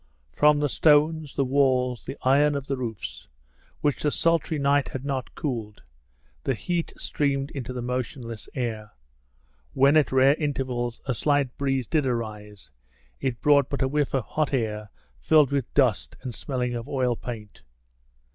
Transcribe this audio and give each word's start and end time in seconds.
From 0.31 0.57
the 0.61 0.67
stones, 0.67 1.35
the 1.35 1.45
walls, 1.45 2.05
the 2.05 2.17
iron 2.23 2.55
of 2.55 2.65
the 2.65 2.75
roofs, 2.75 3.27
which 3.81 4.01
the 4.01 4.09
sultry 4.09 4.57
night 4.57 4.89
had 4.89 5.05
not 5.05 5.35
cooled, 5.35 5.83
the 6.43 6.55
heat 6.55 6.91
streamed 6.97 7.51
into 7.51 7.71
the 7.71 7.83
motionless 7.83 8.49
air. 8.55 8.93
When 9.73 9.95
at 9.95 10.11
rare 10.11 10.33
intervals 10.39 11.03
a 11.05 11.13
slight 11.13 11.55
breeze 11.55 11.85
did 11.85 12.07
arise, 12.07 12.71
it 13.19 13.41
brought 13.41 13.69
but 13.69 13.83
a 13.83 13.87
whiff 13.87 14.15
of 14.15 14.23
hot 14.25 14.55
air 14.55 14.89
filled 15.19 15.51
with 15.51 15.71
dust 15.75 16.17
and 16.23 16.33
smelling 16.33 16.73
of 16.73 16.89
oil 16.89 17.15
paint. 17.15 17.61